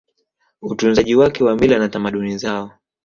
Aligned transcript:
utunzaji 0.61 1.15
wake 1.15 1.43
wa 1.43 1.55
mila 1.55 1.79
na 1.79 1.89
tamaduni 1.89 2.37
zao 2.37 2.71